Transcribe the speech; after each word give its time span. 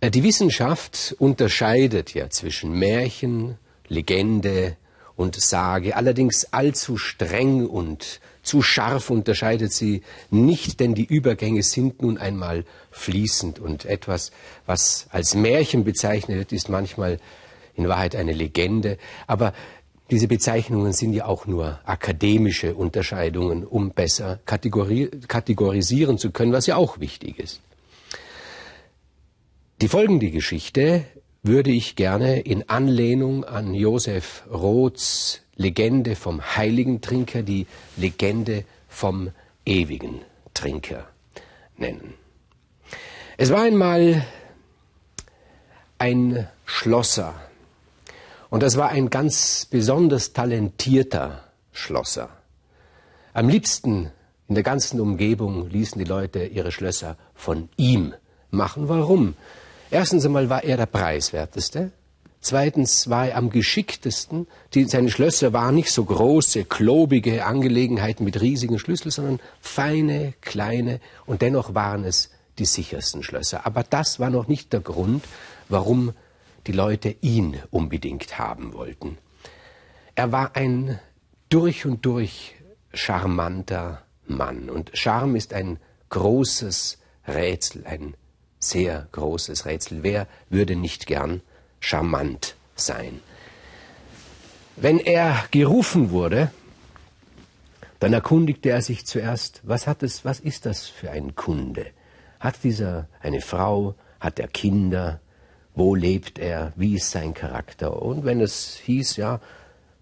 Äh, 0.00 0.10
die 0.10 0.22
Wissenschaft 0.22 1.14
unterscheidet 1.18 2.14
ja 2.14 2.30
zwischen 2.30 2.72
Märchen, 2.72 3.56
Legende 3.88 4.76
und 5.16 5.38
Sage, 5.38 5.96
allerdings 5.96 6.52
allzu 6.52 6.96
streng 6.96 7.66
und 7.66 8.20
zu 8.42 8.62
scharf 8.62 9.10
unterscheidet 9.10 9.72
sie 9.72 10.02
nicht, 10.30 10.80
denn 10.80 10.94
die 10.94 11.04
Übergänge 11.04 11.62
sind 11.62 12.00
nun 12.00 12.16
einmal 12.16 12.64
fließend. 12.90 13.58
Und 13.58 13.84
etwas, 13.84 14.32
was 14.64 15.06
als 15.10 15.34
Märchen 15.34 15.84
bezeichnet 15.84 16.38
wird, 16.38 16.52
ist 16.52 16.70
manchmal 16.70 17.18
in 17.74 17.86
Wahrheit 17.88 18.16
eine 18.16 18.32
Legende, 18.32 18.96
aber 19.26 19.52
diese 20.10 20.26
Bezeichnungen 20.26 20.92
sind 20.92 21.12
ja 21.12 21.26
auch 21.26 21.46
nur 21.46 21.78
akademische 21.84 22.74
Unterscheidungen, 22.74 23.64
um 23.64 23.90
besser 23.90 24.40
kategori 24.46 25.10
kategorisieren 25.28 26.18
zu 26.18 26.30
können, 26.30 26.52
was 26.52 26.66
ja 26.66 26.76
auch 26.76 26.98
wichtig 26.98 27.38
ist. 27.38 27.60
Die 29.80 29.88
folgende 29.88 30.30
Geschichte 30.30 31.06
würde 31.42 31.70
ich 31.70 31.96
gerne 31.96 32.40
in 32.40 32.68
Anlehnung 32.68 33.44
an 33.44 33.72
Josef 33.72 34.42
Roths 34.52 35.40
Legende 35.56 36.16
vom 36.16 36.42
heiligen 36.54 37.00
Trinker, 37.00 37.42
die 37.42 37.66
Legende 37.96 38.66
vom 38.88 39.30
ewigen 39.64 40.20
Trinker 40.52 41.08
nennen. 41.78 42.12
Es 43.38 43.50
war 43.50 43.62
einmal 43.62 44.26
ein 45.96 46.46
Schlosser, 46.66 47.40
und 48.50 48.62
das 48.62 48.76
war 48.76 48.90
ein 48.90 49.08
ganz 49.08 49.64
besonders 49.64 50.34
talentierter 50.34 51.44
Schlosser. 51.72 52.28
Am 53.32 53.48
liebsten 53.48 54.10
in 54.46 54.56
der 54.56 54.64
ganzen 54.64 55.00
Umgebung 55.00 55.70
ließen 55.70 55.98
die 55.98 56.04
Leute 56.04 56.44
ihre 56.44 56.70
Schlösser 56.70 57.16
von 57.34 57.70
ihm 57.78 58.12
machen. 58.50 58.90
Warum? 58.90 59.36
Erstens 59.90 60.24
einmal 60.24 60.48
war 60.48 60.62
er 60.62 60.76
der 60.76 60.86
preiswerteste. 60.86 61.90
Zweitens 62.40 63.10
war 63.10 63.28
er 63.28 63.36
am 63.36 63.50
geschicktesten. 63.50 64.46
Die, 64.72 64.84
seine 64.84 65.10
Schlösser 65.10 65.52
waren 65.52 65.74
nicht 65.74 65.90
so 65.90 66.04
große, 66.04 66.64
klobige 66.64 67.44
Angelegenheiten 67.44 68.24
mit 68.24 68.40
riesigen 68.40 68.78
Schlüsseln, 68.78 69.10
sondern 69.10 69.40
feine, 69.60 70.32
kleine 70.40 71.00
und 71.26 71.42
dennoch 71.42 71.74
waren 71.74 72.04
es 72.04 72.30
die 72.58 72.64
sichersten 72.64 73.22
Schlösser. 73.22 73.66
Aber 73.66 73.82
das 73.82 74.20
war 74.20 74.30
noch 74.30 74.48
nicht 74.48 74.72
der 74.72 74.80
Grund, 74.80 75.24
warum 75.68 76.14
die 76.66 76.72
Leute 76.72 77.16
ihn 77.20 77.58
unbedingt 77.70 78.38
haben 78.38 78.72
wollten. 78.72 79.18
Er 80.14 80.32
war 80.32 80.56
ein 80.56 80.98
durch 81.48 81.84
und 81.84 82.06
durch 82.06 82.54
charmanter 82.92 84.02
Mann. 84.26 84.70
Und 84.70 84.90
Charme 84.94 85.36
ist 85.36 85.52
ein 85.52 85.78
großes 86.10 86.98
Rätsel, 87.26 87.86
ein 87.86 88.14
sehr 88.60 89.08
großes 89.12 89.66
Rätsel. 89.66 90.02
Wer 90.02 90.26
würde 90.50 90.76
nicht 90.76 91.06
gern 91.06 91.40
charmant 91.80 92.54
sein? 92.76 93.20
Wenn 94.76 94.98
er 94.98 95.44
gerufen 95.50 96.10
wurde, 96.10 96.50
dann 97.98 98.12
erkundigte 98.12 98.70
er 98.70 98.80
sich 98.80 99.04
zuerst, 99.04 99.60
was 99.62 99.86
hat 99.86 100.02
es, 100.02 100.24
was 100.24 100.40
ist 100.40 100.64
das 100.64 100.86
für 100.86 101.10
ein 101.10 101.34
Kunde? 101.34 101.86
Hat 102.38 102.62
dieser 102.62 103.08
eine 103.20 103.40
Frau? 103.40 103.94
Hat 104.20 104.38
er 104.38 104.48
Kinder? 104.48 105.20
Wo 105.74 105.94
lebt 105.94 106.38
er? 106.38 106.72
Wie 106.76 106.94
ist 106.94 107.10
sein 107.10 107.34
Charakter? 107.34 108.02
Und 108.02 108.24
wenn 108.24 108.40
es 108.40 108.76
hieß, 108.84 109.16
ja, 109.16 109.40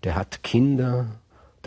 der 0.05 0.15
hat 0.15 0.43
Kinder, 0.43 1.07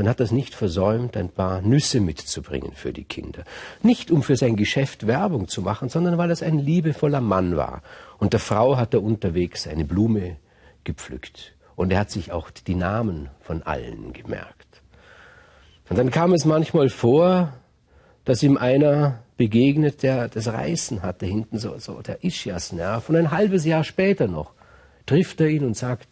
dann 0.02 0.10
hat 0.10 0.20
er 0.20 0.24
es 0.24 0.32
nicht 0.32 0.56
versäumt, 0.56 1.16
ein 1.16 1.30
paar 1.30 1.62
Nüsse 1.62 2.00
mitzubringen 2.02 2.74
für 2.74 2.92
die 2.92 3.04
Kinder. 3.04 3.44
Nicht 3.84 4.10
um 4.10 4.24
für 4.24 4.36
sein 4.36 4.56
Geschäft 4.56 5.06
Werbung 5.06 5.48
zu 5.48 5.62
machen, 5.62 5.90
sondern 5.90 6.18
weil 6.18 6.32
es 6.32 6.42
ein 6.42 6.58
liebevoller 6.58 7.22
Mann 7.22 7.56
war. 7.56 7.84
Und 8.18 8.34
der 8.34 8.40
Frau 8.40 8.78
hat 8.78 8.96
er 8.96 9.04
unterwegs 9.04 9.68
eine 9.68 9.86
Blume 9.86 10.38
gepflückt. 10.86 11.54
Und 11.76 11.92
er 11.92 12.00
hat 12.00 12.10
sich 12.10 12.32
auch 12.32 12.50
die 12.50 12.74
Namen 12.74 13.30
von 13.42 13.62
allen 13.62 14.12
gemerkt. 14.12 14.82
Und 15.88 16.00
dann 16.00 16.10
kam 16.10 16.34
es 16.34 16.45
manchmal 16.45 16.90
vor, 16.90 17.54
dass 18.26 18.42
ihm 18.42 18.58
einer 18.58 19.20
begegnet, 19.38 20.02
der 20.02 20.30
das 20.30 20.48
Reißen 20.48 21.04
hatte, 21.04 21.28
hinten 21.28 21.60
so, 21.60 21.78
so 21.78 22.02
der 22.02 22.23
Ischias-Nerv. 22.23 23.08
Und 23.08 23.17
ein 23.17 23.30
halbes 23.30 23.66
Jahr 23.66 23.84
später 23.84 24.28
noch 24.28 24.54
trifft 25.06 25.40
er 25.42 25.50
ihn 25.50 25.64
und 25.64 25.78
sagt, 25.78 26.08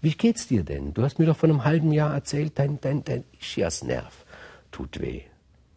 wie 0.00 0.12
geht's 0.12 0.46
dir 0.46 0.64
denn? 0.64 0.94
Du 0.94 1.02
hast 1.02 1.18
mir 1.18 1.26
doch 1.26 1.36
vor 1.36 1.48
einem 1.48 1.64
halben 1.64 1.92
Jahr 1.92 2.14
erzählt, 2.14 2.52
dein, 2.56 2.80
dein, 2.80 3.04
dein 3.04 3.24
Ischias-Nerv 3.40 4.24
tut 4.70 5.00
weh. 5.00 5.22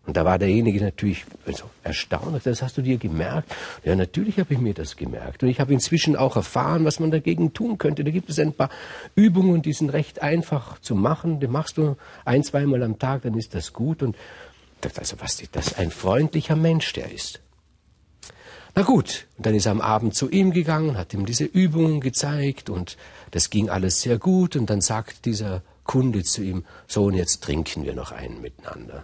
Und 0.05 0.17
da 0.17 0.25
war 0.25 0.37
derjenige 0.37 0.83
natürlich 0.83 1.23
also 1.45 1.69
erstaunt. 1.81 2.45
Das 2.45 2.61
hast 2.61 2.77
du 2.77 2.81
dir 2.81 2.97
gemerkt? 2.97 3.53
Ja, 3.85 3.95
natürlich 3.95 4.37
habe 4.37 4.53
ich 4.53 4.59
mir 4.59 4.73
das 4.73 4.97
gemerkt. 4.97 5.43
Und 5.43 5.49
ich 5.49 5.61
habe 5.61 5.71
inzwischen 5.71 6.17
auch 6.17 6.35
erfahren, 6.35 6.83
was 6.83 6.99
man 6.99 7.09
dagegen 7.09 7.53
tun 7.53 7.77
könnte. 7.77 8.03
Da 8.03 8.11
gibt 8.11 8.29
es 8.29 8.37
ein 8.37 8.51
paar 8.51 8.69
Übungen, 9.15 9.61
die 9.61 9.71
sind 9.71 9.91
recht 9.91 10.21
einfach 10.21 10.79
zu 10.79 10.93
machen. 10.95 11.39
Die 11.39 11.47
machst 11.47 11.77
du 11.77 11.95
ein, 12.25 12.43
zweimal 12.43 12.83
am 12.83 12.99
Tag, 12.99 13.21
dann 13.21 13.37
ist 13.37 13.55
das 13.55 13.71
gut. 13.71 14.03
Und 14.03 14.17
dachte 14.81 14.99
also, 14.99 15.15
was 15.21 15.41
ist 15.41 15.55
das? 15.55 15.77
Ein 15.77 15.89
freundlicher 15.89 16.57
Mensch, 16.57 16.91
der 16.91 17.09
ist. 17.09 17.39
Na 18.75 18.81
gut, 18.81 19.27
und 19.37 19.45
dann 19.45 19.53
ist 19.53 19.67
er 19.67 19.71
am 19.71 19.81
Abend 19.81 20.15
zu 20.15 20.29
ihm 20.29 20.51
gegangen, 20.51 20.97
hat 20.97 21.13
ihm 21.13 21.27
diese 21.27 21.43
Übungen 21.43 22.01
gezeigt 22.01 22.69
und 22.71 22.97
das 23.29 23.51
ging 23.51 23.69
alles 23.69 24.01
sehr 24.01 24.17
gut 24.17 24.55
und 24.55 24.69
dann 24.69 24.81
sagt 24.81 25.25
dieser 25.25 25.61
Kunde 25.83 26.23
zu 26.23 26.41
ihm, 26.41 26.65
so 26.87 27.05
und 27.05 27.13
jetzt 27.13 27.43
trinken 27.43 27.85
wir 27.85 27.93
noch 27.93 28.11
einen 28.11 28.41
miteinander. 28.41 29.03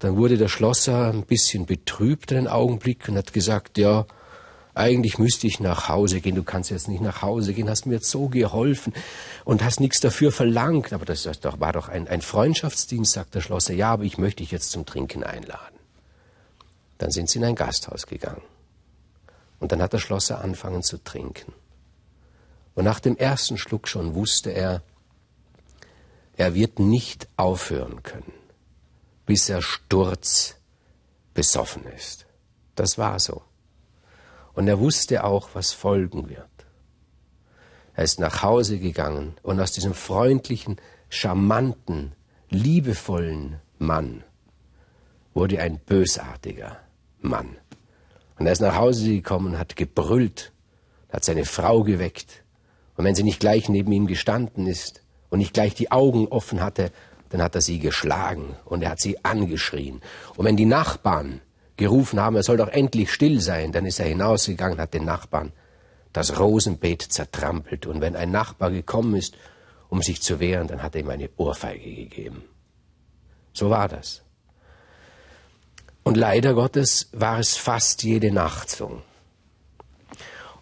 Dann 0.00 0.16
wurde 0.16 0.36
der 0.36 0.48
Schlosser 0.48 1.10
ein 1.12 1.24
bisschen 1.24 1.66
betrübt 1.66 2.32
einen 2.32 2.46
Augenblick 2.46 3.08
und 3.08 3.16
hat 3.16 3.32
gesagt, 3.32 3.78
ja, 3.78 4.06
eigentlich 4.74 5.18
müsste 5.18 5.46
ich 5.48 5.58
nach 5.58 5.88
Hause 5.88 6.20
gehen, 6.20 6.36
du 6.36 6.44
kannst 6.44 6.70
jetzt 6.70 6.88
nicht 6.88 7.00
nach 7.00 7.22
Hause 7.22 7.52
gehen, 7.52 7.68
hast 7.68 7.86
mir 7.86 7.94
jetzt 7.94 8.10
so 8.10 8.28
geholfen 8.28 8.92
und 9.44 9.64
hast 9.64 9.80
nichts 9.80 9.98
dafür 9.98 10.30
verlangt. 10.30 10.92
Aber 10.92 11.04
das 11.04 11.26
war 11.42 11.72
doch 11.72 11.88
ein, 11.88 12.06
ein 12.06 12.22
Freundschaftsdienst, 12.22 13.12
sagt 13.12 13.34
der 13.34 13.40
Schlosser. 13.40 13.74
Ja, 13.74 13.92
aber 13.92 14.04
ich 14.04 14.18
möchte 14.18 14.42
dich 14.42 14.52
jetzt 14.52 14.70
zum 14.70 14.86
Trinken 14.86 15.24
einladen. 15.24 15.78
Dann 16.98 17.10
sind 17.10 17.28
sie 17.28 17.38
in 17.38 17.44
ein 17.44 17.56
Gasthaus 17.56 18.06
gegangen. 18.06 18.42
Und 19.60 19.72
dann 19.72 19.82
hat 19.82 19.92
der 19.92 19.98
Schlosser 19.98 20.40
angefangen 20.40 20.82
zu 20.82 21.02
trinken. 21.02 21.52
Und 22.74 22.84
nach 22.84 23.00
dem 23.00 23.16
ersten 23.16 23.58
Schluck 23.58 23.88
schon 23.88 24.14
wusste 24.14 24.50
er, 24.50 24.82
er 26.36 26.54
wird 26.54 26.78
nicht 26.78 27.26
aufhören 27.36 28.04
können, 28.04 28.32
bis 29.26 29.48
er 29.48 29.60
sturzbesoffen 29.60 31.84
ist. 31.96 32.26
Das 32.76 32.96
war 32.96 33.18
so. 33.18 33.42
Und 34.54 34.68
er 34.68 34.78
wusste 34.78 35.24
auch, 35.24 35.48
was 35.54 35.72
folgen 35.72 36.28
wird. 36.28 36.46
Er 37.94 38.04
ist 38.04 38.20
nach 38.20 38.44
Hause 38.44 38.78
gegangen 38.78 39.34
und 39.42 39.60
aus 39.60 39.72
diesem 39.72 39.94
freundlichen, 39.94 40.80
charmanten, 41.08 42.14
liebevollen 42.48 43.60
Mann 43.78 44.22
wurde 45.34 45.60
ein 45.60 45.80
bösartiger 45.80 46.78
Mann. 47.20 47.56
Und 48.38 48.46
er 48.46 48.52
ist 48.52 48.60
nach 48.60 48.76
Hause 48.76 49.08
gekommen, 49.08 49.58
hat 49.58 49.76
gebrüllt, 49.76 50.52
hat 51.12 51.24
seine 51.24 51.44
Frau 51.44 51.82
geweckt. 51.82 52.44
Und 52.96 53.04
wenn 53.04 53.14
sie 53.14 53.22
nicht 53.22 53.40
gleich 53.40 53.68
neben 53.68 53.92
ihm 53.92 54.06
gestanden 54.06 54.66
ist 54.66 55.02
und 55.30 55.38
nicht 55.38 55.54
gleich 55.54 55.74
die 55.74 55.90
Augen 55.90 56.28
offen 56.28 56.62
hatte, 56.62 56.90
dann 57.30 57.42
hat 57.42 57.54
er 57.54 57.60
sie 57.60 57.78
geschlagen 57.78 58.56
und 58.64 58.82
er 58.82 58.90
hat 58.90 59.00
sie 59.00 59.22
angeschrien. 59.24 60.00
Und 60.36 60.46
wenn 60.46 60.56
die 60.56 60.64
Nachbarn 60.64 61.40
gerufen 61.76 62.20
haben, 62.20 62.36
er 62.36 62.42
soll 62.42 62.56
doch 62.56 62.68
endlich 62.68 63.12
still 63.12 63.40
sein. 63.40 63.72
Dann 63.72 63.86
ist 63.86 64.00
er 64.00 64.06
hinausgegangen, 64.06 64.80
hat 64.80 64.94
den 64.94 65.04
Nachbarn 65.04 65.52
das 66.12 66.38
Rosenbeet 66.38 67.02
zertrampelt. 67.02 67.86
Und 67.86 68.00
wenn 68.00 68.16
ein 68.16 68.30
Nachbar 68.30 68.70
gekommen 68.70 69.14
ist, 69.14 69.36
um 69.88 70.02
sich 70.02 70.22
zu 70.22 70.40
wehren, 70.40 70.68
dann 70.68 70.82
hat 70.82 70.94
er 70.94 71.02
ihm 71.02 71.10
eine 71.10 71.30
Ohrfeige 71.36 71.94
gegeben. 71.94 72.42
So 73.52 73.70
war 73.70 73.88
das. 73.88 74.22
Und 76.02 76.16
leider 76.16 76.54
Gottes 76.54 77.08
war 77.12 77.38
es 77.38 77.56
fast 77.56 78.02
jede 78.02 78.32
Nacht 78.32 78.70
so. 78.70 79.02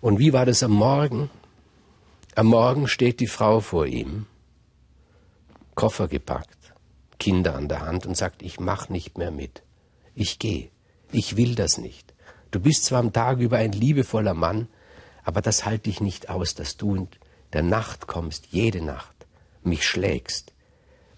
Und 0.00 0.18
wie 0.18 0.32
war 0.32 0.46
das 0.46 0.62
am 0.62 0.72
Morgen? 0.72 1.30
Am 2.34 2.46
Morgen 2.46 2.86
steht 2.88 3.20
die 3.20 3.26
Frau 3.26 3.60
vor 3.60 3.86
ihm, 3.86 4.26
Koffer 5.74 6.08
gepackt, 6.08 6.74
Kinder 7.18 7.54
an 7.54 7.68
der 7.68 7.80
Hand 7.80 8.06
und 8.06 8.16
sagt, 8.16 8.42
ich 8.42 8.60
mach 8.60 8.88
nicht 8.88 9.18
mehr 9.18 9.30
mit. 9.30 9.62
Ich 10.14 10.38
gehe. 10.38 10.70
Ich 11.12 11.36
will 11.36 11.54
das 11.54 11.78
nicht. 11.78 12.14
Du 12.50 12.60
bist 12.60 12.84
zwar 12.84 13.00
am 13.00 13.12
Tag 13.12 13.38
über 13.38 13.58
ein 13.58 13.72
liebevoller 13.72 14.34
Mann, 14.34 14.68
aber 15.24 15.40
das 15.42 15.64
halte 15.64 15.90
ich 15.90 16.00
nicht 16.00 16.28
aus, 16.28 16.54
dass 16.54 16.76
du 16.76 16.94
in 16.94 17.08
der 17.52 17.62
Nacht 17.62 18.06
kommst, 18.06 18.46
jede 18.50 18.82
Nacht, 18.82 19.26
mich 19.62 19.86
schlägst, 19.86 20.52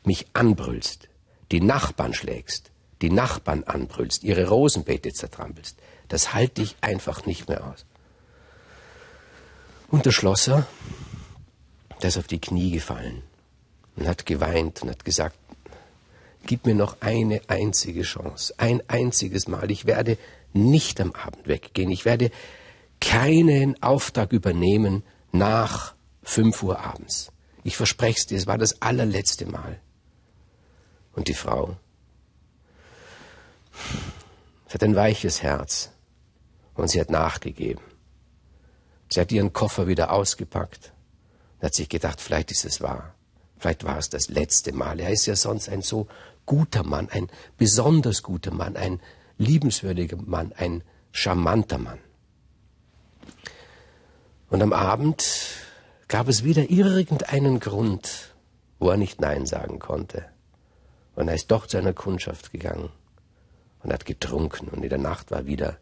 mich 0.05 0.27
anbrüllst, 0.33 1.09
die 1.53 1.61
Nachbarn 1.61 2.15
schlägst, 2.15 2.71
die 3.03 3.11
Nachbarn 3.11 3.65
anbrüllst, 3.65 4.25
ihre 4.25 4.49
Rosenbeete 4.49 5.13
zertrampelst. 5.13 5.79
Das 6.09 6.35
halte 6.35 6.63
ich 6.63 6.77
einfach 6.81 7.27
nicht 7.27 7.49
mehr 7.49 7.67
aus. 7.67 7.87
Und 9.89 10.07
der 10.07 10.13
Schlosser, 10.13 10.67
der 12.03 12.09
ist 12.09 12.19
auf 12.19 12.27
die 12.27 12.41
Knie 12.41 12.71
gefallen 12.71 13.23
und 13.97 14.07
hat 14.07 14.27
geweint 14.27 14.83
und 14.83 14.91
hat 14.91 15.05
gesagt, 15.05 15.37
gib 16.47 16.67
mir 16.67 16.75
noch 16.75 17.01
eine 17.01 17.41
einzige 17.49 18.03
Chance, 18.03 18.55
ein 18.59 18.83
einziges 18.89 19.49
Mal. 19.49 19.71
Ich 19.71 19.87
werde 19.87 20.19
nicht 20.53 21.01
am 21.01 21.13
Abend 21.13 21.47
weggehen. 21.47 21.91
Ich 21.91 22.05
werde 22.05 22.31
keinen 23.01 23.83
Auftrag 23.83 24.33
übernehmen 24.33 25.03
nach 25.33 25.95
fünf 26.23 26.63
Uhr 26.63 26.81
abends. 26.81 27.33
Ich 27.65 27.77
verspreche 27.77 28.19
es 28.19 28.27
dir, 28.27 28.39
es 28.39 28.47
war 28.47 28.59
das 28.59 28.83
allerletzte 28.83 29.47
Mal. 29.47 29.79
Und 31.13 31.29
die 31.29 31.35
Frau, 31.35 31.77
sie 34.67 34.75
hat 34.75 34.83
ein 34.83 34.97
weiches 34.97 35.43
Herz 35.43 35.91
und 36.75 36.89
sie 36.89 37.01
hat 37.01 37.11
nachgegeben. 37.11 37.83
Sie 39.11 39.21
hat 39.21 39.33
ihren 39.33 39.53
Koffer 39.53 39.87
wieder 39.87 40.13
ausgepackt 40.13 40.93
und 41.59 41.67
hat 41.67 41.75
sich 41.75 41.89
gedacht, 41.89 42.21
vielleicht 42.21 42.51
ist 42.51 42.65
es 42.65 42.81
wahr. 42.81 43.15
Vielleicht 43.59 43.85
war 43.85 43.99
es 43.99 44.09
das 44.09 44.29
letzte 44.29 44.73
Mal. 44.73 45.01
Er 45.01 45.11
ist 45.11 45.27
ja 45.27 45.35
sonst 45.35 45.69
ein 45.69 45.83
so 45.83 46.07
guter 46.47 46.85
Mann, 46.85 47.09
ein 47.11 47.29
besonders 47.57 48.23
guter 48.23 48.53
Mann, 48.53 48.77
ein 48.77 49.01
liebenswürdiger 49.39 50.17
Mann, 50.17 50.53
ein 50.57 50.83
charmanter 51.11 51.79
Mann. 51.79 51.99
Und 54.51 54.63
am 54.63 54.73
Abend 54.73 55.25
gab 56.07 56.29
es 56.29 56.45
wieder 56.45 56.71
irgendeinen 56.71 57.61
Grund, 57.61 58.35
wo 58.79 58.91
er 58.91 58.97
nicht 58.97 59.21
Nein 59.21 59.47
sagen 59.47 59.79
konnte. 59.79 60.25
Und 61.17 61.29
er 61.29 61.35
ist 61.35 61.51
doch 61.51 61.67
zu 61.67 61.77
einer 61.77 61.93
Kundschaft 61.93 62.53
gegangen 62.53 62.91
und 63.83 63.93
hat 63.93 64.05
getrunken 64.05 64.69
und 64.69 64.83
in 64.83 64.89
der 64.89 64.99
Nacht 64.99 65.31
war 65.31 65.47
wieder 65.47 65.79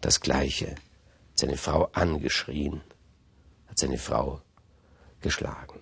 das 0.00 0.20
Gleiche. 0.20 0.70
Hat 0.70 0.76
seine 1.34 1.56
Frau 1.56 1.88
angeschrien, 1.92 2.80
hat 3.68 3.78
seine 3.78 3.98
Frau 3.98 4.40
geschlagen. 5.20 5.80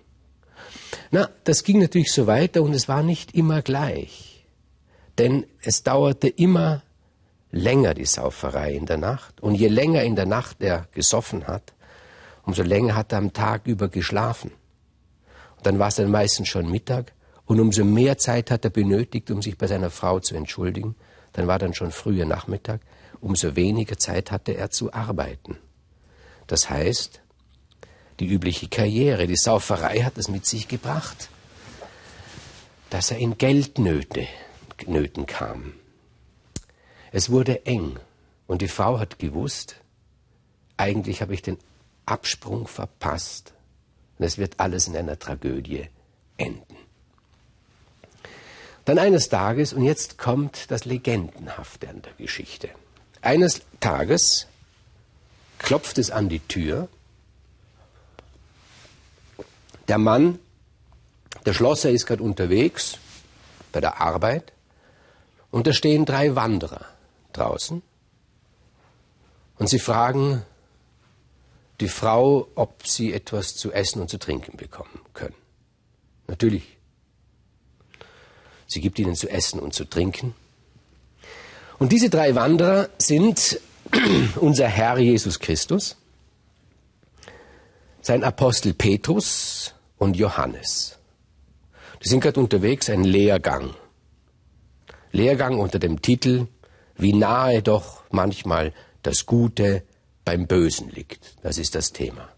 Na, 1.11 1.29
das 1.43 1.63
ging 1.63 1.79
natürlich 1.79 2.11
so 2.11 2.27
weiter 2.27 2.61
und 2.61 2.73
es 2.73 2.87
war 2.87 3.03
nicht 3.03 3.33
immer 3.33 3.61
gleich. 3.61 4.45
Denn 5.17 5.45
es 5.61 5.83
dauerte 5.83 6.27
immer 6.27 6.83
länger 7.51 7.93
die 7.93 8.05
Sauferei 8.05 8.73
in 8.73 8.85
der 8.85 8.97
Nacht. 8.97 9.41
Und 9.41 9.55
je 9.55 9.67
länger 9.67 10.03
in 10.03 10.15
der 10.15 10.25
Nacht 10.25 10.57
er 10.59 10.87
gesoffen 10.93 11.47
hat, 11.47 11.73
umso 12.43 12.63
länger 12.63 12.95
hat 12.95 13.11
er 13.11 13.19
am 13.19 13.33
Tag 13.33 13.65
über 13.65 13.89
geschlafen. 13.89 14.51
Und 15.57 15.65
dann 15.65 15.79
war 15.79 15.87
es 15.87 15.95
dann 15.95 16.11
meistens 16.11 16.47
schon 16.47 16.69
Mittag. 16.69 17.13
Und 17.45 17.59
umso 17.59 17.83
mehr 17.85 18.17
Zeit 18.17 18.51
hat 18.51 18.65
er 18.65 18.71
benötigt, 18.71 19.31
um 19.31 19.41
sich 19.41 19.57
bei 19.57 19.67
seiner 19.67 19.89
Frau 19.89 20.19
zu 20.19 20.35
entschuldigen. 20.35 20.95
Dann 21.37 21.45
war 21.45 21.59
dann 21.59 21.75
schon 21.75 21.91
früher 21.91 22.25
Nachmittag. 22.25 22.81
Umso 23.21 23.55
weniger 23.55 23.95
Zeit 23.99 24.31
hatte 24.31 24.53
er 24.53 24.71
zu 24.71 24.91
arbeiten. 24.91 25.57
Das 26.47 26.67
heißt, 26.67 27.21
die 28.19 28.25
übliche 28.25 28.67
Karriere, 28.69 29.27
die 29.27 29.35
Sauferei 29.35 29.99
hat 29.99 30.17
es 30.17 30.29
mit 30.29 30.47
sich 30.47 30.67
gebracht, 30.67 31.29
dass 32.89 33.11
er 33.11 33.19
in 33.19 33.37
Geldnöte 33.37 34.27
Nöten 34.87 35.27
kam. 35.27 35.73
Es 37.11 37.29
wurde 37.29 37.67
eng 37.67 37.99
und 38.47 38.63
die 38.63 38.67
Frau 38.67 38.97
hat 38.97 39.19
gewusst, 39.19 39.75
eigentlich 40.75 41.21
habe 41.21 41.35
ich 41.35 41.43
den 41.43 41.59
Absprung 42.07 42.67
verpasst 42.67 43.53
und 44.17 44.25
es 44.25 44.39
wird 44.39 44.59
alles 44.59 44.87
in 44.87 44.97
einer 44.97 45.19
Tragödie 45.19 45.87
enden. 46.37 46.77
Dann 48.87 48.99
eines 48.99 49.27
Tages, 49.27 49.73
und 49.73 49.83
jetzt 49.83 50.17
kommt 50.17 50.71
das 50.71 50.85
Legendenhafte 50.85 51.89
an 51.89 52.03
der 52.03 52.13
Geschichte. 52.13 52.69
Eines 53.21 53.61
Tages 53.81 54.47
klopft 55.59 55.97
es 55.97 56.09
an 56.09 56.29
die 56.29 56.39
Tür 56.39 56.87
der 59.89 59.97
Mann, 59.97 60.39
der 61.45 61.53
Schlosser 61.53 61.89
ist 61.89 62.05
gerade 62.05 62.23
unterwegs 62.23 62.97
bei 63.73 63.81
der 63.81 63.99
Arbeit 63.99 64.53
und 65.51 65.67
da 65.67 65.73
stehen 65.73 66.05
drei 66.05 66.37
Wanderer 66.37 66.85
draußen 67.33 67.81
und 69.57 69.67
sie 69.69 69.79
fragen 69.79 70.45
die 71.81 71.89
Frau, 71.89 72.47
ob 72.55 72.87
sie 72.87 73.11
etwas 73.11 73.57
zu 73.57 73.73
essen 73.73 73.99
und 73.99 74.09
zu 74.09 74.17
trinken 74.17 74.55
bekommen 74.55 75.01
können. 75.13 75.35
Natürlich. 76.27 76.76
Sie 78.67 78.81
gibt 78.81 78.99
ihnen 78.99 79.15
zu 79.15 79.29
essen 79.29 79.59
und 79.59 79.73
zu 79.73 79.85
trinken. 79.85 80.35
Und 81.79 81.91
diese 81.91 82.09
drei 82.09 82.35
Wanderer 82.35 82.89
sind 82.97 83.59
unser 84.35 84.67
Herr 84.67 84.97
Jesus 84.99 85.39
Christus, 85.39 85.95
sein 88.01 88.23
Apostel 88.23 88.73
Petrus, 88.73 89.73
und 89.97 90.15
Johannes. 90.15 90.97
Die 92.03 92.09
sind 92.09 92.21
gerade 92.21 92.39
unterwegs, 92.39 92.89
ein 92.89 93.03
Lehrgang. 93.03 93.73
Lehrgang 95.11 95.59
unter 95.59 95.79
dem 95.79 96.01
Titel 96.01 96.47
Wie 96.95 97.13
nahe 97.13 97.61
doch 97.61 98.03
manchmal 98.11 98.73
das 99.03 99.25
Gute 99.25 99.83
beim 100.25 100.47
Bösen 100.47 100.89
liegt. 100.89 101.35
Das 101.41 101.57
ist 101.57 101.75
das 101.75 101.93
Thema. 101.93 102.29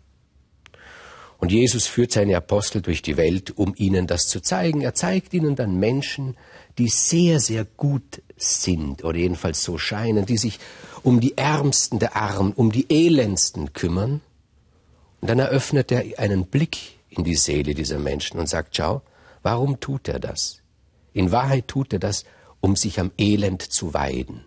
Und 1.40 1.54
Jesus 1.54 1.88
führt 1.88 2.12
seine 2.12 2.36
Apostel 2.36 2.82
durch 2.82 3.02
die 3.02 3.16
Welt, 3.16 3.58
um 3.58 3.74
ihnen 3.78 4.08
das 4.08 4.28
zu 4.28 4.42
zeigen. 4.42 4.82
Er 4.82 4.94
zeigt 4.94 5.34
ihnen 5.34 5.56
dann 5.56 5.80
Menschen, 5.80 6.36
die 6.78 6.90
sehr, 6.90 7.40
sehr 7.40 7.64
gut 7.64 8.22
sind, 8.36 9.04
oder 9.04 9.18
jedenfalls 9.18 9.64
so 9.64 9.78
scheinen, 9.78 10.26
die 10.26 10.38
sich 10.38 10.60
um 11.02 11.22
die 11.22 11.38
Ärmsten 11.38 11.98
der 11.98 12.18
Armen, 12.18 12.52
um 12.54 12.72
die 12.74 12.88
Elendsten 12.90 13.72
kümmern. 13.72 14.22
Und 15.22 15.30
dann 15.30 15.40
eröffnet 15.40 15.92
er 15.92 16.20
einen 16.20 16.46
Blick 16.46 16.98
in 17.10 17.24
die 17.24 17.36
Seele 17.36 17.74
dieser 17.74 18.00
Menschen 18.00 18.40
und 18.40 18.48
sagt, 18.48 18.76
schau, 18.76 19.02
warum 19.42 19.80
tut 19.80 20.10
er 20.10 20.20
das? 20.20 20.62
In 21.14 21.32
Wahrheit 21.32 21.70
tut 21.70 21.94
er 21.94 22.00
das, 22.00 22.26
um 22.60 22.76
sich 22.76 23.00
am 23.00 23.12
Elend 23.18 23.62
zu 23.62 23.94
weiden. 23.94 24.46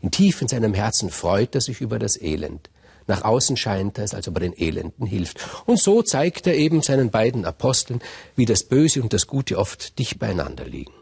In 0.00 0.12
tief 0.12 0.40
in 0.40 0.48
seinem 0.48 0.74
Herzen 0.74 1.10
freut 1.10 1.54
er 1.54 1.60
sich 1.60 1.80
über 1.80 1.98
das 1.98 2.20
Elend. 2.20 2.70
Nach 3.06 3.22
außen 3.22 3.56
scheint 3.56 3.98
er 3.98 4.04
es, 4.04 4.14
als 4.14 4.28
ob 4.28 4.36
er 4.36 4.40
den 4.40 4.56
Elenden 4.56 5.06
hilft. 5.06 5.40
Und 5.66 5.80
so 5.80 6.02
zeigt 6.02 6.46
er 6.46 6.54
eben 6.54 6.82
seinen 6.82 7.10
beiden 7.10 7.44
Aposteln, 7.44 8.00
wie 8.36 8.44
das 8.44 8.64
Böse 8.64 9.02
und 9.02 9.12
das 9.12 9.26
Gute 9.26 9.58
oft 9.58 9.98
dicht 9.98 10.18
beieinander 10.18 10.64
liegen. 10.64 10.92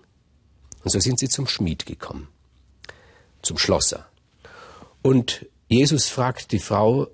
Und 0.82 0.91
so 0.91 1.00
sind 1.00 1.19
sie 1.19 1.29
zum 1.29 1.47
Schmied 1.47 1.87
gekommen, 1.87 2.29
zum 3.43 3.58
Schlosser. 3.58 4.06
Und 5.02 5.47
Jesus 5.69 6.08
fragt 6.08 6.52
die 6.52 6.58
Frau, 6.58 7.08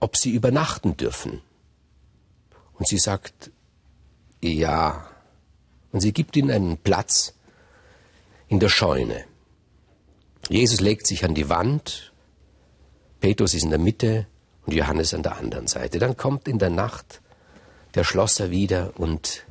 ob 0.00 0.16
sie 0.16 0.30
übernachten 0.30 0.96
dürfen. 0.96 1.42
Und 2.74 2.88
sie 2.88 2.98
sagt, 2.98 3.50
ja. 4.40 5.06
Und 5.92 6.00
sie 6.00 6.12
gibt 6.12 6.36
ihnen 6.36 6.50
einen 6.50 6.78
Platz 6.78 7.34
in 8.48 8.60
der 8.60 8.68
Scheune. 8.68 9.24
Jesus 10.48 10.80
legt 10.80 11.06
sich 11.06 11.24
an 11.24 11.34
die 11.34 11.48
Wand, 11.48 12.12
Petrus 13.20 13.54
ist 13.54 13.64
in 13.64 13.70
der 13.70 13.78
Mitte 13.78 14.26
und 14.66 14.74
Johannes 14.74 15.14
an 15.14 15.22
der 15.22 15.36
anderen 15.36 15.66
Seite. 15.66 15.98
Dann 15.98 16.16
kommt 16.16 16.48
in 16.48 16.58
der 16.58 16.70
Nacht 16.70 17.20
der 17.94 18.04
Schlosser 18.04 18.50
wieder 18.50 18.92
und 18.96 19.44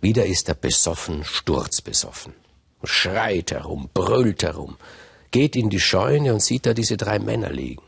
wieder 0.00 0.26
ist 0.26 0.48
er 0.48 0.54
besoffen, 0.54 1.24
sturzbesoffen 1.24 2.34
und 2.80 2.88
schreit 2.88 3.52
herum, 3.52 3.88
brüllt 3.94 4.42
herum, 4.42 4.76
geht 5.30 5.56
in 5.56 5.70
die 5.70 5.80
Scheune 5.80 6.32
und 6.32 6.42
sieht 6.42 6.66
da 6.66 6.74
diese 6.74 6.96
drei 6.96 7.18
Männer 7.18 7.50
liegen 7.50 7.82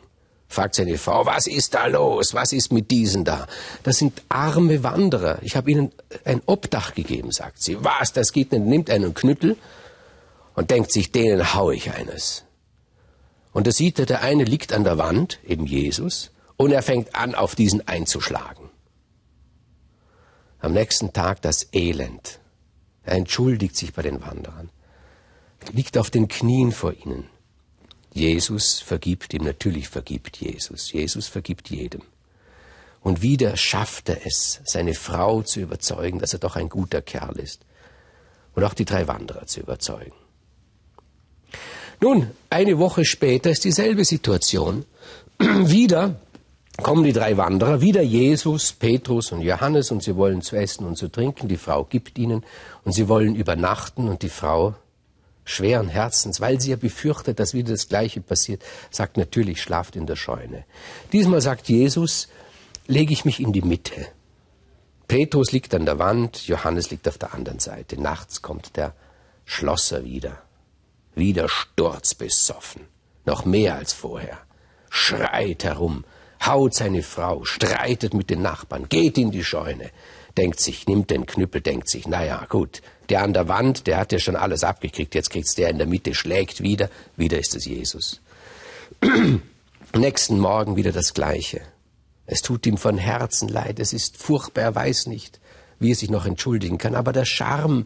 fragt 0.49 0.77
seine 0.77 0.97
Frau, 0.99 1.27
was 1.27 1.47
ist 1.47 1.75
da 1.75 1.87
los? 1.87 2.35
Was 2.35 2.53
ist 2.53 2.73
mit 2.73 2.91
diesen 2.91 3.25
da? 3.25 3.47
Das 3.83 3.99
sind 3.99 4.23
arme 4.29 4.83
Wanderer. 4.83 5.39
Ich 5.43 5.57
habe 5.57 5.71
ihnen 5.71 5.93
ein 6.25 6.41
Obdach 6.47 6.95
gegeben, 6.95 7.33
sagt 7.33 7.63
sie. 7.63 7.77
Was, 7.85 8.13
das 8.13 8.33
geht 8.33 8.53
nicht. 8.53 8.65
Nimmt 8.65 8.91
einen 8.91 9.15
Knüttel 9.15 9.57
und 10.55 10.71
denkt 10.71 10.93
sich, 10.93 11.13
denen 11.13 11.55
hau 11.55 11.71
ich 11.71 11.93
eines. 11.93 12.46
Und 13.57 13.67
da 13.67 13.73
sieht 13.73 13.99
er, 13.99 14.05
der 14.05 14.21
eine 14.21 14.45
liegt 14.45 14.75
an 14.75 14.85
der 14.85 14.99
Wand, 14.99 15.41
eben 15.47 15.65
Jesus, 15.65 16.31
und 16.59 16.73
er 16.73 16.83
fängt 16.83 17.15
an, 17.15 17.35
auf 17.35 17.55
diesen 17.55 17.89
einzuschlagen. 17.89 18.69
Am 20.59 20.73
nächsten 20.73 21.13
Tag 21.15 21.41
das 21.41 21.69
Elend. 21.73 22.41
Er 23.03 23.15
entschuldigt 23.15 23.77
sich 23.77 23.95
bei 23.95 24.03
den 24.03 24.21
Wanderern, 24.21 24.69
liegt 25.73 25.97
auf 25.97 26.11
den 26.11 26.29
Knien 26.29 26.73
vor 26.73 26.93
ihnen 26.93 27.31
Jesus 28.17 28.81
vergibt 28.81 29.35
ihm, 29.35 29.45
natürlich 29.45 29.91
vergibt 29.91 30.39
Jesus. 30.39 30.91
Jesus 30.91 31.29
vergibt 31.29 31.69
jedem. 31.69 32.01
Und 33.03 33.21
wieder 33.21 33.59
schafft 33.59 34.09
er 34.09 34.27
es, 34.27 34.63
seine 34.65 34.95
Frau 34.95 35.43
zu 35.43 35.61
überzeugen, 35.61 36.19
dass 36.19 36.33
er 36.33 36.39
doch 36.39 36.57
ein 36.57 36.71
guter 36.71 37.03
Kerl 37.03 37.39
ist. 37.39 37.67
Und 38.55 38.65
auch 38.65 38.73
die 38.73 38.87
drei 38.87 39.07
Wanderer 39.07 39.47
zu 39.47 39.61
überzeugen. 39.61 40.17
Nun, 42.01 42.31
eine 42.51 42.79
Woche 42.79 43.05
später 43.05 43.51
ist 43.51 43.65
dieselbe 43.65 44.05
Situation. 44.05 44.85
wieder 45.39 46.17
kommen 46.83 47.05
die 47.05 47.13
drei 47.13 47.37
Wanderer, 47.37 47.81
wieder 47.81 48.03
Jesus, 48.03 48.73
Petrus 48.73 49.33
und 49.33 49.41
Johannes 49.41 49.91
und 49.91 50.03
sie 50.03 50.17
wollen 50.17 50.43
zu 50.43 50.57
essen 50.57 50.87
und 50.87 50.97
zu 50.97 51.09
trinken. 51.09 51.49
Die 51.49 51.57
Frau 51.57 51.85
gibt 51.85 52.19
ihnen 52.19 52.45
und 52.85 52.93
sie 52.93 53.09
wollen 53.09 53.35
übernachten 53.35 54.09
und 54.09 54.23
die 54.23 54.29
Frau 54.29 54.75
schweren 55.45 55.89
Herzens, 55.89 56.41
weil 56.41 56.61
sie 56.61 56.71
ja 56.71 56.77
befürchtet, 56.77 57.41
dass 57.41 57.55
wieder 57.55 57.71
das 57.71 57.89
Gleiche 57.89 58.21
passiert, 58.21 58.63
sagt 58.91 59.17
natürlich, 59.17 59.63
schlaft 59.63 59.97
in 59.97 60.07
der 60.07 60.17
Scheune. 60.17 60.65
Diesmal 61.13 61.41
sagt 61.41 61.69
Jesus, 61.69 62.29
lege 62.87 63.13
ich 63.13 63.25
mich 63.25 63.41
in 63.41 63.53
die 63.53 63.63
Mitte. 63.63 64.09
Petrus 65.09 65.53
liegt 65.53 65.73
an 65.75 65.87
der 65.87 65.99
Wand, 65.99 66.47
Johannes 66.49 66.91
liegt 66.91 67.07
auf 67.09 67.17
der 67.17 67.33
anderen 67.33 67.61
Seite. 67.61 68.01
Nachts 68.01 68.43
kommt 68.43 68.77
der 68.77 68.93
Schlosser 69.45 70.05
wieder. 70.05 70.43
Wieder 71.17 71.49
sturzbesoffen. 71.49 72.83
Noch 73.25 73.45
mehr 73.45 73.75
als 73.75 73.93
vorher. 73.93 74.39
schreit 74.97 75.65
herum, 75.65 76.05
haut 76.45 76.75
seine 76.75 77.03
Frau, 77.03 77.45
streitet 77.45 78.15
mit 78.15 78.31
den 78.31 78.43
Nachbarn, 78.43 78.89
geht 78.89 79.19
in 79.19 79.31
die 79.31 79.45
Scheune, 79.45 79.91
denkt 80.37 80.61
sich, 80.61 80.87
nimmt 80.87 81.11
den 81.11 81.27
Knüppel, 81.27 81.61
denkt 81.61 81.89
sich, 81.89 82.07
naja, 82.07 82.47
gut, 82.49 82.83
der 83.09 83.23
an 83.23 83.33
der 83.33 83.49
Wand, 83.49 83.87
der 83.87 83.99
hat 83.99 84.13
ja 84.13 84.19
schon 84.19 84.37
alles 84.37 84.65
abgekriegt, 84.65 85.15
jetzt 85.15 85.31
kriegt's 85.31 85.55
der 85.55 85.71
in 85.71 85.79
der 85.79 85.87
Mitte, 85.87 86.15
schlägt 86.15 86.63
wieder, 86.63 86.89
wieder 87.17 87.39
ist 87.39 87.55
es 87.55 87.65
Jesus. 87.67 88.21
Nächsten 89.95 90.39
Morgen 90.39 90.77
wieder 90.77 90.93
das 90.93 91.15
Gleiche. 91.15 91.61
Es 92.27 92.43
tut 92.43 92.67
ihm 92.67 92.77
von 92.77 92.99
Herzen 92.99 93.49
leid, 93.49 93.79
es 93.79 93.93
ist 93.93 94.17
furchtbar, 94.17 94.63
er 94.63 94.75
weiß 94.75 95.07
nicht, 95.07 95.41
wie 95.79 95.93
er 95.93 95.97
sich 95.97 96.11
noch 96.11 96.27
entschuldigen 96.27 96.79
kann, 96.79 96.95
aber 96.95 97.13
der 97.13 97.25
Charme, 97.25 97.85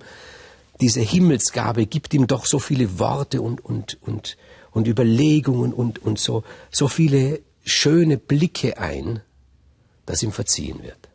diese 0.80 1.00
Himmelsgabe 1.00 1.87
gibt 1.87 2.14
ihm 2.14 2.26
doch 2.26 2.46
so 2.46 2.58
viele 2.58 2.99
Worte 2.99 3.42
und, 3.42 3.64
und, 3.64 3.99
und, 4.02 4.37
und 4.70 4.87
Überlegungen 4.87 5.72
und, 5.72 6.00
und 6.00 6.18
so, 6.18 6.42
so 6.70 6.88
viele 6.88 7.40
schöne 7.64 8.16
Blicke 8.16 8.78
ein, 8.78 9.20
dass 10.06 10.22
ihm 10.22 10.32
verziehen 10.32 10.82
wird. 10.82 11.08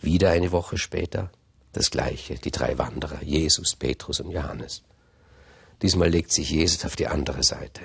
Wieder 0.00 0.30
eine 0.30 0.52
Woche 0.52 0.78
später 0.78 1.30
das 1.72 1.90
Gleiche, 1.90 2.36
die 2.36 2.50
drei 2.50 2.78
Wanderer, 2.78 3.22
Jesus, 3.22 3.76
Petrus 3.76 4.20
und 4.20 4.30
Johannes. 4.30 4.82
Diesmal 5.82 6.08
legt 6.08 6.32
sich 6.32 6.50
Jesus 6.50 6.84
auf 6.84 6.96
die 6.96 7.06
andere 7.06 7.42
Seite. 7.42 7.82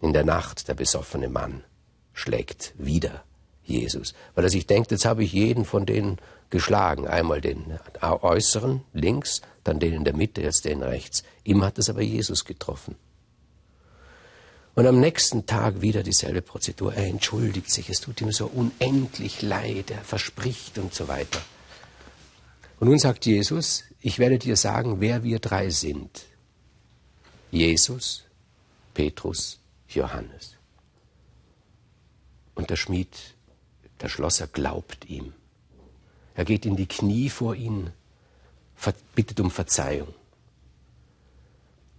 In 0.00 0.12
der 0.12 0.24
Nacht 0.24 0.68
der 0.68 0.74
besoffene 0.74 1.28
Mann 1.28 1.64
schlägt 2.12 2.74
wieder 2.78 3.24
Jesus, 3.64 4.14
weil 4.34 4.44
er 4.44 4.50
sich 4.50 4.66
denkt, 4.66 4.90
jetzt 4.90 5.04
habe 5.04 5.24
ich 5.24 5.32
jeden 5.32 5.64
von 5.64 5.86
denen 5.86 6.18
geschlagen. 6.50 7.06
Einmal 7.06 7.40
den 7.40 7.78
äußeren 8.00 8.82
links, 8.92 9.40
dann 9.64 9.80
den 9.80 9.94
in 9.94 10.04
der 10.04 10.14
Mitte, 10.14 10.42
jetzt 10.42 10.64
den 10.64 10.82
rechts. 10.82 11.24
Ihm 11.44 11.64
hat 11.64 11.78
es 11.78 11.88
aber 11.88 12.02
Jesus 12.02 12.44
getroffen. 12.44 12.96
Und 14.74 14.86
am 14.86 15.00
nächsten 15.00 15.46
Tag 15.46 15.80
wieder 15.82 16.02
dieselbe 16.02 16.42
Prozedur. 16.42 16.94
Er 16.94 17.06
entschuldigt 17.06 17.70
sich, 17.70 17.88
es 17.90 18.00
tut 18.00 18.20
ihm 18.20 18.32
so 18.32 18.46
unendlich 18.46 19.40
leid, 19.40 19.90
er 19.90 20.02
verspricht 20.02 20.78
und 20.78 20.92
so 20.92 21.06
weiter. 21.06 21.40
Und 22.80 22.88
nun 22.88 22.98
sagt 22.98 23.24
Jesus, 23.24 23.84
ich 24.00 24.18
werde 24.18 24.38
dir 24.38 24.56
sagen, 24.56 25.00
wer 25.00 25.22
wir 25.22 25.38
drei 25.38 25.70
sind. 25.70 26.24
Jesus, 27.52 28.24
Petrus, 28.94 29.60
Johannes. 29.88 30.56
Und 32.56 32.68
der 32.70 32.76
Schmied, 32.76 33.08
der 34.00 34.08
Schlosser 34.08 34.46
glaubt 34.46 35.08
ihm. 35.08 35.32
Er 36.34 36.44
geht 36.44 36.66
in 36.66 36.76
die 36.76 36.86
Knie 36.86 37.30
vor 37.30 37.54
ihn, 37.54 37.90
bittet 39.14 39.40
um 39.40 39.50
Verzeihung. 39.50 40.08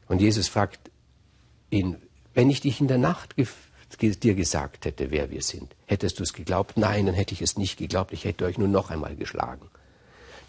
Und 0.08 0.22
Jesus 0.22 0.48
fragt 0.48 0.92
ihn, 1.70 1.98
wenn 2.34 2.50
ich 2.50 2.62
dich 2.62 2.82
in 2.82 2.88
der 2.88 2.98
Nacht 2.98 3.36
dir 3.38 4.36
gesagt 4.36 4.86
hätte, 4.86 5.10
wer 5.10 5.32
wir 5.32 5.42
sind, 5.42 5.74
hättest 5.86 6.20
du 6.20 6.24
es 6.24 6.34
geglaubt? 6.34 6.78
Nein, 6.78 7.06
dann 7.06 7.16
hätte 7.16 7.34
ich 7.34 7.42
es 7.42 7.58
nicht 7.58 7.78
geglaubt, 7.78 8.12
ich 8.12 8.26
hätte 8.26 8.46
euch 8.46 8.58
nur 8.58 8.68
noch 8.68 8.90
einmal 8.90 9.16
geschlagen. 9.16 9.70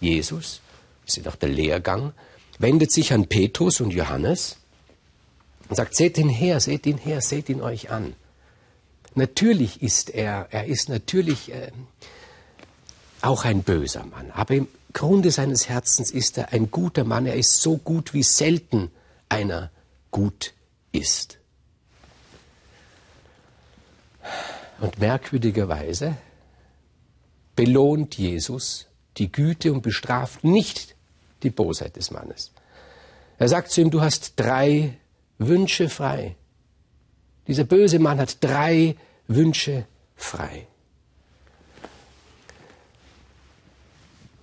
Jesus, 0.00 0.60
das 1.06 1.16
ist 1.16 1.28
auch 1.28 1.36
der 1.36 1.48
Lehrgang, 1.48 2.12
wendet 2.58 2.92
sich 2.92 3.12
an 3.12 3.28
Petrus 3.28 3.80
und 3.80 3.92
Johannes 3.92 4.58
und 5.68 5.76
sagt, 5.76 5.94
seht 5.94 6.18
ihn 6.18 6.28
her, 6.28 6.60
seht 6.60 6.86
ihn 6.86 6.98
her, 6.98 7.20
seht 7.20 7.48
ihn 7.48 7.60
euch 7.60 7.90
an. 7.90 8.14
Natürlich 9.16 9.82
ist 9.82 10.10
er, 10.10 10.48
er 10.50 10.66
ist 10.66 10.90
natürlich 10.90 11.50
äh, 11.50 11.72
auch 13.22 13.46
ein 13.46 13.62
böser 13.62 14.04
Mann, 14.04 14.30
aber 14.30 14.54
im 14.54 14.68
Grunde 14.92 15.30
seines 15.30 15.70
Herzens 15.70 16.10
ist 16.10 16.36
er 16.36 16.52
ein 16.52 16.70
guter 16.70 17.04
Mann, 17.04 17.24
er 17.24 17.34
ist 17.34 17.62
so 17.62 17.78
gut, 17.78 18.12
wie 18.12 18.22
selten 18.22 18.90
einer 19.30 19.70
gut 20.10 20.52
ist. 20.92 21.38
Und 24.80 24.98
merkwürdigerweise 24.98 26.18
belohnt 27.56 28.18
Jesus 28.18 28.86
die 29.16 29.32
Güte 29.32 29.72
und 29.72 29.80
bestraft 29.80 30.44
nicht 30.44 30.94
die 31.42 31.50
Bosheit 31.50 31.96
des 31.96 32.10
Mannes. 32.10 32.52
Er 33.38 33.48
sagt 33.48 33.70
zu 33.70 33.80
ihm, 33.80 33.90
du 33.90 34.02
hast 34.02 34.34
drei 34.36 34.98
Wünsche 35.38 35.88
frei. 35.88 36.36
Dieser 37.46 37.64
böse 37.64 37.98
Mann 37.98 38.18
hat 38.18 38.42
drei 38.44 38.96
Wünsche 39.28 39.86
frei. 40.14 40.66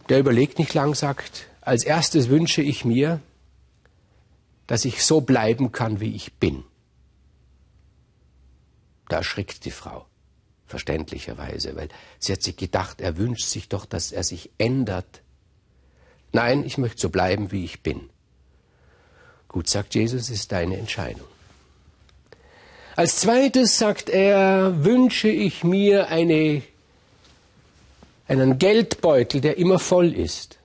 Der 0.10 0.20
überlegt 0.20 0.60
nicht 0.60 0.74
lang, 0.74 0.96
sagt, 0.96 1.48
als 1.62 1.84
erstes 1.84 2.30
wünsche 2.30 2.62
ich 2.62 2.84
mir, 2.84 3.22
dass 4.68 4.86
ich 4.86 5.04
so 5.04 5.22
bleiben 5.22 5.72
kann, 5.72 6.00
wie 6.00 6.14
ich 6.16 6.34
bin. 6.34 6.64
Da 9.08 9.18
erschrickt 9.18 9.66
die 9.66 9.72
Frau, 9.72 10.06
verständlicherweise, 10.66 11.76
weil 11.76 11.90
sie 12.20 12.34
hat 12.34 12.44
sich 12.44 12.58
gedacht, 12.58 13.00
er 13.00 13.18
wünscht 13.18 13.48
sich 13.48 13.70
doch, 13.70 13.86
dass 13.86 14.12
er 14.12 14.24
sich 14.24 14.50
ändert. 14.58 15.22
Nein, 16.32 16.66
ich 16.66 16.78
möchte 16.78 17.00
so 17.00 17.10
bleiben, 17.10 17.52
wie 17.52 17.64
ich 17.64 17.82
bin. 17.82 18.10
Gut, 19.48 19.70
sagt 19.70 19.96
Jesus, 19.96 20.30
ist 20.30 20.52
deine 20.52 20.78
Entscheidung. 20.78 21.28
Als 22.96 23.18
zweites 23.18 23.80
sagt 23.80 24.10
er, 24.10 24.84
wünsche 24.84 25.30
ich 25.30 25.64
mir 25.64 26.10
eine, 26.10 26.62
einen 28.28 28.60
Geldbeutel, 28.60 29.42
der 29.42 29.58
immer 29.58 29.80
voll 29.80 30.14
ist. 30.14 30.60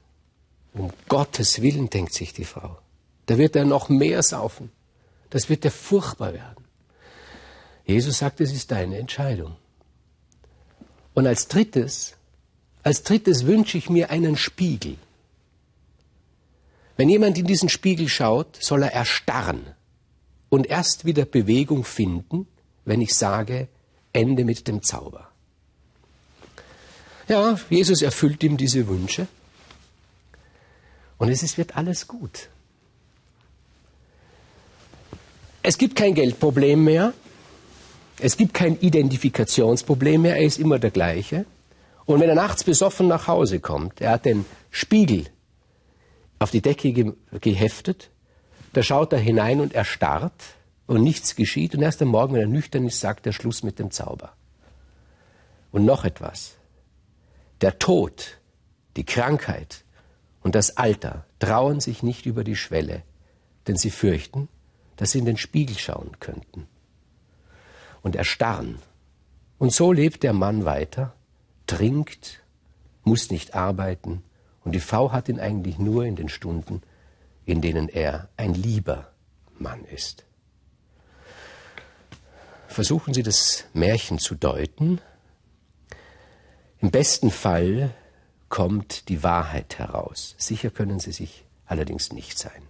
Um 0.74 0.92
Gottes 1.08 1.62
Willen, 1.62 1.88
denkt 1.88 2.12
sich 2.12 2.34
die 2.34 2.44
Frau. 2.44 2.78
Da 3.26 3.38
wird 3.38 3.56
er 3.56 3.64
noch 3.64 3.88
mehr 3.88 4.22
saufen. 4.22 4.70
Das 5.30 5.48
wird 5.48 5.64
er 5.64 5.70
furchtbar 5.70 6.34
werden. 6.34 6.64
Jesus 7.86 8.18
sagt, 8.18 8.40
es 8.42 8.52
ist 8.52 8.70
deine 8.70 8.98
Entscheidung. 8.98 9.56
Und 11.14 11.26
als 11.26 11.48
drittes, 11.48 12.14
als 12.82 13.02
drittes 13.02 13.46
wünsche 13.46 13.78
ich 13.78 13.88
mir 13.88 14.10
einen 14.10 14.36
Spiegel. 14.36 14.96
Wenn 16.98 17.08
jemand 17.08 17.38
in 17.38 17.46
diesen 17.46 17.70
Spiegel 17.70 18.08
schaut, 18.08 18.56
soll 18.60 18.82
er 18.82 18.92
erstarren 18.92 19.77
und 20.48 20.66
erst 20.66 21.04
wieder 21.04 21.24
Bewegung 21.24 21.84
finden, 21.84 22.46
wenn 22.84 23.00
ich 23.00 23.14
sage, 23.14 23.68
Ende 24.12 24.44
mit 24.44 24.66
dem 24.68 24.82
Zauber. 24.82 25.28
Ja, 27.28 27.58
Jesus 27.68 28.00
erfüllt 28.02 28.42
ihm 28.42 28.56
diese 28.56 28.88
Wünsche 28.88 29.28
und 31.18 31.28
es 31.28 31.58
wird 31.58 31.76
alles 31.76 32.08
gut. 32.08 32.48
Es 35.62 35.76
gibt 35.76 35.96
kein 35.96 36.14
Geldproblem 36.14 36.84
mehr, 36.84 37.12
es 38.18 38.36
gibt 38.36 38.54
kein 38.54 38.80
Identifikationsproblem 38.80 40.22
mehr, 40.22 40.36
er 40.36 40.46
ist 40.46 40.58
immer 40.58 40.78
der 40.78 40.90
gleiche. 40.90 41.44
Und 42.06 42.20
wenn 42.20 42.28
er 42.30 42.34
nachts 42.34 42.64
besoffen 42.64 43.06
nach 43.06 43.26
Hause 43.26 43.60
kommt, 43.60 44.00
er 44.00 44.12
hat 44.12 44.24
den 44.24 44.46
Spiegel 44.70 45.26
auf 46.38 46.50
die 46.50 46.62
Decke 46.62 46.92
ge 46.92 47.12
geheftet, 47.40 48.08
da 48.72 48.82
schaut 48.82 49.12
er 49.12 49.18
hinein 49.18 49.60
und 49.60 49.72
erstarrt 49.74 50.42
und 50.86 51.02
nichts 51.02 51.36
geschieht 51.36 51.74
und 51.74 51.82
erst 51.82 52.02
am 52.02 52.08
Morgen, 52.08 52.34
wenn 52.34 52.40
er 52.40 52.46
nüchtern 52.46 52.86
ist, 52.86 53.00
sagt 53.00 53.26
er 53.26 53.32
Schluss 53.32 53.62
mit 53.62 53.78
dem 53.78 53.90
Zauber. 53.90 54.32
Und 55.70 55.84
noch 55.84 56.04
etwas. 56.04 56.56
Der 57.60 57.78
Tod, 57.78 58.38
die 58.96 59.04
Krankheit 59.04 59.84
und 60.42 60.54
das 60.54 60.76
Alter 60.76 61.26
trauen 61.38 61.80
sich 61.80 62.02
nicht 62.02 62.26
über 62.26 62.44
die 62.44 62.56
Schwelle, 62.56 63.02
denn 63.66 63.76
sie 63.76 63.90
fürchten, 63.90 64.48
dass 64.96 65.12
sie 65.12 65.18
in 65.18 65.26
den 65.26 65.36
Spiegel 65.36 65.78
schauen 65.78 66.18
könnten 66.20 66.66
und 68.02 68.16
erstarren. 68.16 68.78
Und 69.58 69.72
so 69.72 69.92
lebt 69.92 70.22
der 70.22 70.32
Mann 70.32 70.64
weiter, 70.64 71.14
trinkt, 71.66 72.42
muss 73.04 73.30
nicht 73.30 73.54
arbeiten, 73.54 74.22
und 74.64 74.72
die 74.72 74.80
Frau 74.80 75.12
hat 75.12 75.28
ihn 75.28 75.40
eigentlich 75.40 75.78
nur 75.78 76.04
in 76.04 76.16
den 76.16 76.28
Stunden, 76.28 76.82
in 77.48 77.62
denen 77.62 77.88
er 77.88 78.28
ein 78.36 78.52
lieber 78.52 79.10
Mann 79.58 79.84
ist. 79.86 80.26
Versuchen 82.66 83.14
Sie 83.14 83.22
das 83.22 83.64
Märchen 83.72 84.18
zu 84.18 84.34
deuten. 84.34 85.00
Im 86.78 86.90
besten 86.90 87.30
Fall 87.30 87.94
kommt 88.50 89.08
die 89.08 89.22
Wahrheit 89.22 89.78
heraus. 89.78 90.34
Sicher 90.36 90.68
können 90.68 91.00
Sie 91.00 91.12
sich 91.12 91.46
allerdings 91.64 92.12
nicht 92.12 92.38
sein. 92.38 92.67